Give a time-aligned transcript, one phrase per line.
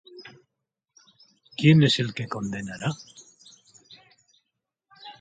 [1.57, 2.89] ¿Quién es el que condenará?